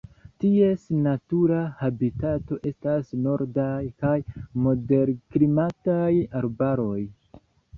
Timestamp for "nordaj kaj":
3.27-4.17